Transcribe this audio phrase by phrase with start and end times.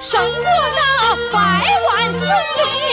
[0.00, 1.38] 胜过那百
[1.86, 2.89] 万雄兵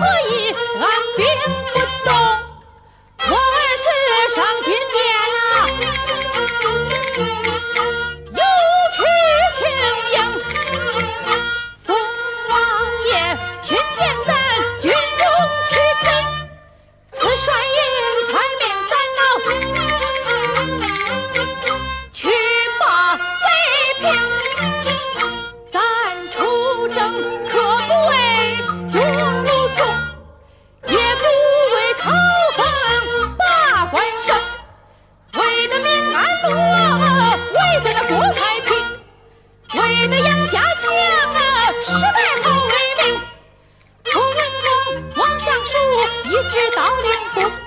[0.00, 0.32] 何以
[0.80, 0.82] 按
[1.14, 1.20] 兵
[1.72, 2.08] 不动。
[3.28, 3.86] 我儿子
[4.34, 4.96] 上金殿
[5.52, 5.54] 啊，
[8.32, 8.40] 又
[8.96, 8.98] 去
[9.58, 9.60] 庆
[10.14, 10.18] 阳
[11.76, 11.84] 送
[12.48, 12.50] 王
[13.08, 13.12] 爷，
[13.60, 13.68] 亲
[13.98, 14.39] 见在。
[46.48, 47.59] 知道灵魂。